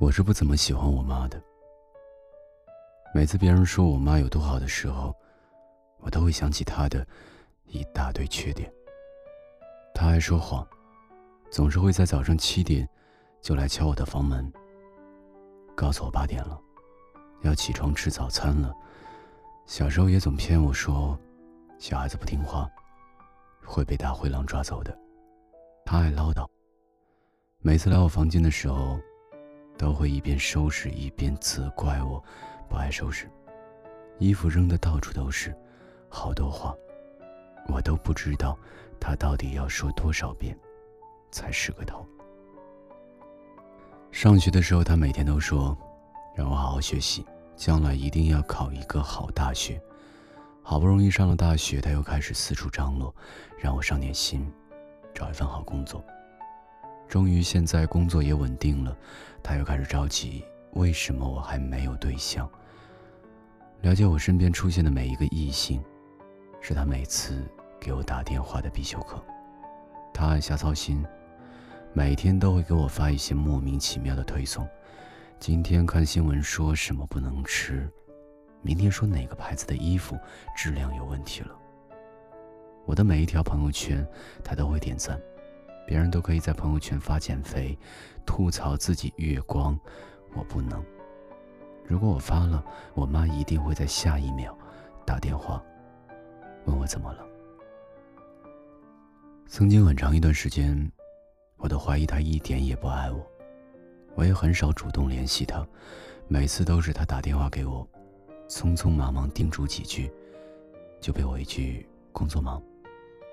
[0.00, 1.42] 我是不怎么喜欢我妈的。
[3.12, 5.12] 每次别人说我妈有多好的时候，
[5.98, 7.04] 我都会想起她的
[7.64, 8.72] 一大堆缺点。
[9.92, 10.64] 她爱说谎，
[11.50, 12.88] 总是会在早上七点
[13.40, 14.52] 就来敲我的房门，
[15.74, 16.56] 告诉我八点了，
[17.42, 18.72] 要起床吃早餐了。
[19.66, 21.18] 小时候也总骗我说，
[21.76, 22.70] 小孩子不听话
[23.64, 24.96] 会被大灰狼抓走的。
[25.84, 26.48] 她爱唠叨，
[27.58, 28.96] 每次来我房间的时候。
[29.78, 32.22] 都会一边收拾一边责怪我，
[32.68, 33.30] 不爱收拾，
[34.18, 35.54] 衣服扔的到处都是，
[36.08, 36.74] 好多话，
[37.68, 38.58] 我都不知道
[38.98, 40.58] 他到底要说多少遍，
[41.30, 42.04] 才是个头。
[44.10, 45.78] 上学的时候，他每天都说，
[46.34, 47.24] 让我好好学习，
[47.54, 49.80] 将来一定要考一个好大学。
[50.62, 53.14] 好不容易上了大学，他又开始四处张罗，
[53.58, 54.52] 让我上点心，
[55.14, 56.04] 找一份好工作。
[57.08, 58.94] 终于现在工作也稳定了，
[59.42, 62.48] 他又开始着急，为什么我还没有对象？
[63.80, 65.82] 了解我身边出现的每一个异性，
[66.60, 67.42] 是他每次
[67.80, 69.22] 给我打电话的必修课。
[70.12, 71.02] 他爱瞎操心，
[71.94, 74.68] 每天都会给我发一些莫名其妙的推送。
[75.40, 77.88] 今天看新闻说什么不能吃，
[78.60, 80.18] 明天说哪个牌子的衣服
[80.54, 81.56] 质量有问题了。
[82.84, 84.06] 我的每一条朋友圈，
[84.44, 85.18] 他都会点赞。
[85.88, 87.74] 别人都可以在朋友圈发减肥，
[88.26, 89.74] 吐槽自己月光，
[90.34, 90.84] 我不能。
[91.86, 94.54] 如果我发了，我妈一定会在下一秒
[95.06, 95.64] 打电话
[96.66, 97.24] 问我怎么了。
[99.46, 100.92] 曾经很长一段时间，
[101.56, 103.26] 我都怀疑他一点也不爱我，
[104.14, 105.66] 我也很少主动联系他，
[106.26, 107.88] 每次都是他打电话给我，
[108.46, 110.12] 匆匆忙忙叮嘱几句，
[111.00, 112.62] 就被我一句“工作忙，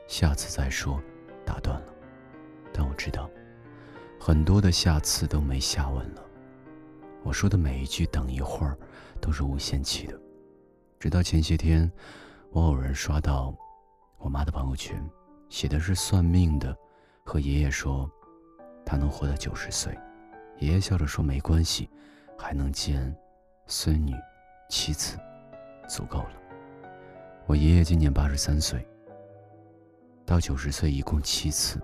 [0.08, 1.02] 下次再说”
[1.46, 1.95] 打断了。
[2.78, 3.30] 但我知道，
[4.20, 6.22] 很多的下次都没下文了。
[7.24, 8.78] 我说的每一句“等一会儿”，
[9.22, 10.20] 都是无限期的。
[11.00, 11.90] 直到前些天，
[12.52, 13.56] 我偶然刷到
[14.18, 15.02] 我妈的朋友圈，
[15.48, 16.76] 写的是算命的
[17.24, 18.12] 和爷爷说，
[18.86, 19.98] 他能活到九十岁。
[20.60, 21.90] 爷爷笑着说：“没关系，
[22.38, 23.16] 还能见
[23.68, 24.14] 孙女、
[24.70, 25.18] 妻子，
[25.88, 26.34] 足够了。”
[27.48, 28.86] 我爷爷今年八十三岁，
[30.26, 31.80] 到九十岁一共七次。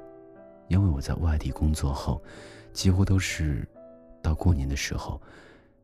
[0.71, 2.23] 因为我在外地工作后，
[2.71, 3.67] 几乎都是
[4.23, 5.21] 到过年的时候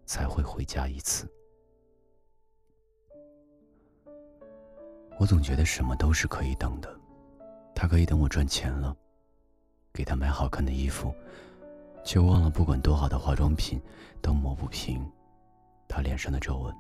[0.06, 1.30] 才会回家一次。
[5.20, 6.90] 我总觉得什么都是可以等的，
[7.76, 8.96] 他可以等我赚钱了，
[9.92, 11.14] 给他买好看的衣服，
[12.06, 13.82] 却忘了不管多好的化妆品
[14.22, 15.06] 都抹不平
[15.86, 16.74] 他脸上的皱纹。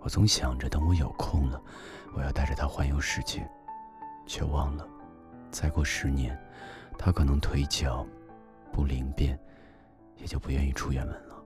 [0.00, 1.62] 我总想着等我有空了，
[2.16, 3.48] 我要带着他环游世界，
[4.26, 4.84] 却忘了
[5.52, 6.36] 再过十年。
[6.98, 8.06] 他可能腿脚
[8.72, 9.38] 不灵便，
[10.16, 11.44] 也就不愿意出远门了。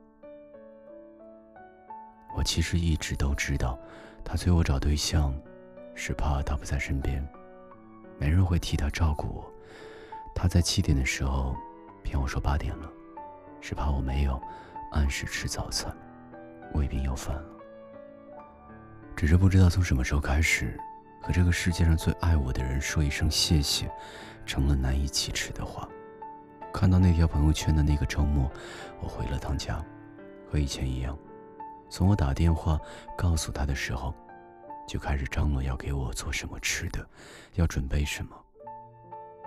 [2.36, 3.78] 我其实一直都知道，
[4.22, 5.34] 他催我找对象，
[5.94, 7.26] 是怕他不在身边，
[8.18, 9.52] 没人会替他照顾我。
[10.34, 11.56] 他在七点的时候
[12.02, 12.90] 骗我说八点了，
[13.62, 14.38] 是怕我没有
[14.92, 15.90] 按时吃早餐，
[16.74, 17.48] 胃病又犯了。
[19.16, 20.78] 只是不知道从什么时候开始。
[21.20, 23.90] 和这个世界上最爱我的人说一声谢谢，
[24.44, 25.88] 成了难以启齿的话。
[26.72, 28.50] 看到那条朋友圈的那个周末，
[29.00, 29.84] 我回了趟家，
[30.50, 31.18] 和以前一样，
[31.88, 32.78] 从我打电话
[33.16, 34.14] 告诉他的时候，
[34.86, 37.04] 就开始张罗要给我做什么吃的，
[37.54, 38.36] 要准备什么，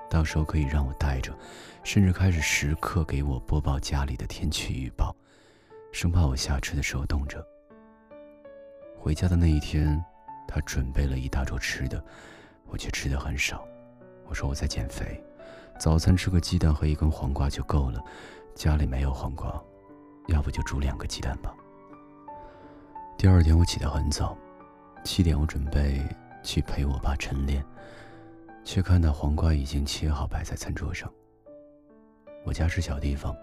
[0.09, 1.31] 到时候可以让我带着，
[1.83, 5.15] 甚至开始时刻给我播报家里的天气预报，
[5.91, 7.45] 生怕我下车的时候冻着。
[8.97, 10.03] 回家的那一天。
[10.49, 12.03] 他准备了一大桌吃的，
[12.65, 13.63] 我却吃的很少。
[14.25, 15.23] 我说我在减肥，
[15.79, 18.03] 早餐吃个鸡蛋和一根黄瓜就够了。
[18.55, 19.61] 家里没有黄瓜，
[20.27, 21.53] 要不就煮两个鸡蛋吧。
[23.15, 24.35] 第二天我起得很早，
[25.03, 26.01] 七点我准备
[26.41, 27.63] 去陪我爸晨练，
[28.63, 31.07] 却看到黄瓜已经切好摆在餐桌上。
[32.43, 33.35] 我家是小地方，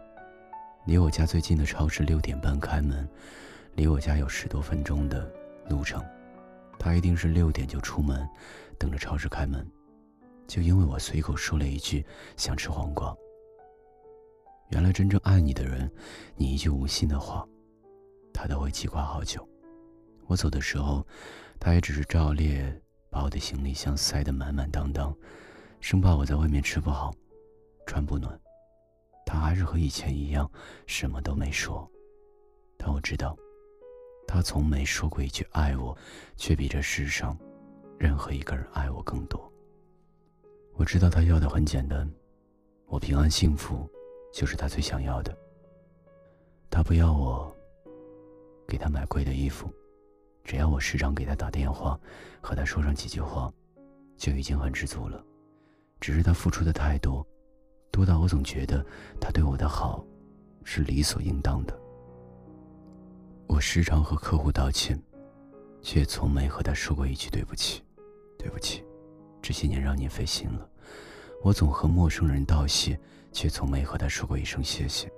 [0.85, 3.09] 离我家最近的超市六点半开门，
[3.75, 5.31] 离我家有十多分钟的
[5.69, 6.05] 路程。
[6.79, 8.29] 他一定是六点就出门，
[8.79, 9.67] 等着超市开门，
[10.47, 12.05] 就因为我随口说了一句
[12.37, 13.15] 想吃黄瓜。
[14.71, 15.91] 原来真正爱你的人，
[16.35, 17.47] 你一句无心的话，
[18.33, 19.47] 他都会记挂好久。
[20.27, 21.07] 我走的时候，
[21.61, 22.61] 他也只是照例
[23.09, 25.17] 把我的行李箱塞得满满当当，
[25.81, 27.15] 生怕我在外面吃不好，
[27.87, 28.39] 穿不暖。
[29.25, 30.51] 他还是和以前一样，
[30.87, 31.89] 什么都没说，
[32.77, 33.37] 但我知道。
[34.27, 35.97] 他从没说过一句爱我，
[36.37, 37.37] 却比这世上
[37.99, 39.51] 任何一个人爱我更多。
[40.75, 42.11] 我知道他要的很简单，
[42.87, 43.89] 我平安幸福，
[44.33, 45.37] 就是他最想要的。
[46.69, 47.55] 他不要我
[48.67, 49.73] 给他买贵的衣服，
[50.45, 51.99] 只要我时常给他打电话，
[52.43, 53.51] 和他说上几句话，
[54.17, 55.25] 就已经很知足了。
[55.99, 57.27] 只是他付出的太多，
[57.91, 58.85] 多到我总觉得
[59.19, 60.05] 他对我的好
[60.65, 61.81] 是理所应当的。
[63.47, 65.01] 我时常和客户道歉，
[65.81, 67.83] 却从没和他说过一句对不起。
[68.39, 68.85] 对不起，
[69.43, 70.69] 这些年让您费心了。
[71.43, 72.99] 我总和陌生人道谢，
[73.33, 75.11] 却从没和他说过一声谢谢。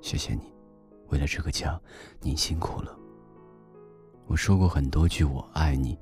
[0.00, 0.52] 谢谢你，
[1.08, 1.78] 为了这个家，
[2.20, 2.96] 您辛苦了。
[4.26, 5.98] 我说过很多句我爱你，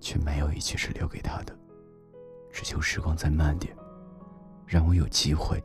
[0.00, 1.56] 却没有一句是留给他的。
[2.52, 3.74] 只求时光再慢点，
[4.66, 5.62] 让我有机会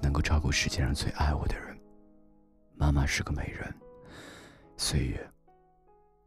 [0.00, 1.76] 能够照顾世界上最爱我的人。
[2.74, 3.74] 妈妈是个美人，
[4.76, 5.30] 岁月，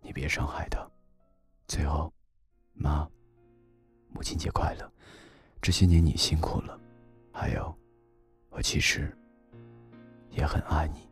[0.01, 0.85] 你别伤害她。
[1.67, 2.11] 最后，
[2.73, 3.07] 妈，
[4.09, 4.91] 母亲节快乐！
[5.61, 6.79] 这些年你辛苦了，
[7.31, 7.73] 还有，
[8.49, 9.15] 我其实
[10.31, 11.07] 也很爱你。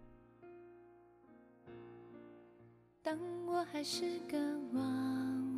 [3.04, 4.38] 当我还是个
[4.74, 4.82] 娃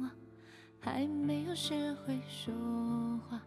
[0.02, 0.12] 娃，
[0.82, 2.54] 还没有学会说
[3.30, 3.42] 话，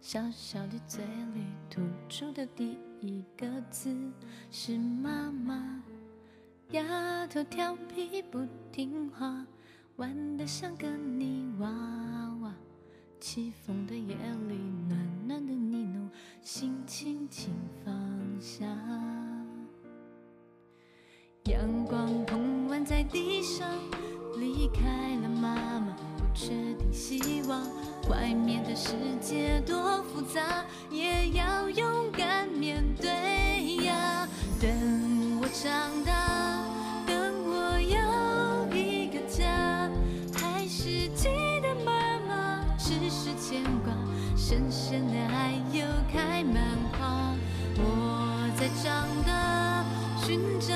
[0.00, 1.04] 小小的嘴
[1.34, 3.96] 里吐出的第一个字
[4.50, 5.82] 是妈妈。
[7.20, 8.38] 丫头调皮不
[8.72, 9.44] 听话，
[9.96, 11.68] 玩得像个泥娃
[12.40, 12.50] 娃。
[13.20, 14.16] 起风的夜
[14.48, 14.56] 里，
[14.88, 16.08] 暖暖的呢喃，
[16.40, 17.52] 心轻轻
[17.84, 17.94] 放
[18.40, 18.64] 下。
[21.44, 23.68] 阳光碰完在地上，
[24.38, 27.62] 离开了妈妈，不确定希望。
[28.08, 34.26] 外面的世界多复杂，也要勇敢面对呀。
[34.58, 36.29] 等我长大。
[44.90, 46.60] 深的爱又开满
[46.98, 47.32] 花，
[47.76, 49.84] 我在长大，
[50.20, 50.74] 寻找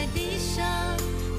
[0.00, 0.64] 在地上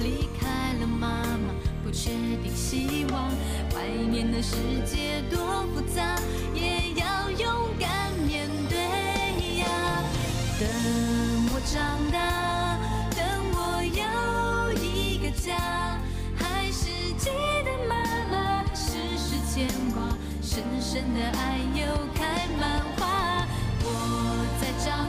[0.04, 1.52] 离开了妈妈，
[1.84, 2.12] 不确
[2.44, 3.28] 定希望
[3.74, 4.56] 外面的世
[4.86, 6.16] 界多复杂，
[6.54, 8.78] 也要勇敢面对
[9.58, 9.66] 呀。
[10.60, 10.70] 等
[11.50, 12.78] 我长大，
[13.16, 13.26] 等
[13.56, 15.98] 我有一个家，
[16.38, 16.86] 还是
[17.18, 17.32] 记
[17.66, 17.96] 得妈
[18.30, 20.04] 妈时时牵挂，
[20.40, 21.82] 深深的爱又
[22.14, 23.44] 开满花。
[23.84, 25.08] 我在长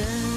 [0.00, 0.29] 的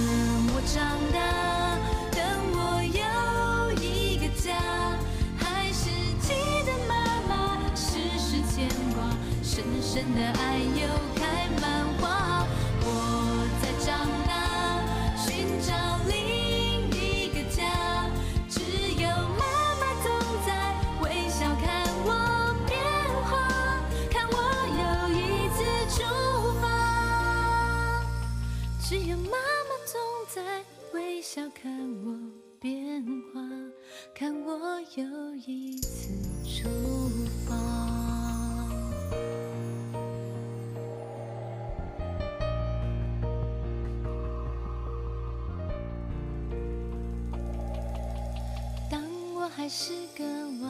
[50.62, 50.70] 娃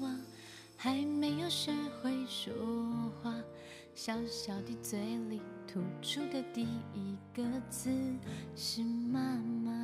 [0.00, 0.16] 娃，
[0.76, 2.52] 还没有学会说
[3.22, 3.34] 话。
[3.94, 6.62] 小小的嘴里吐出的第
[6.94, 7.90] 一个字
[8.56, 9.20] 是妈
[9.64, 9.81] 妈。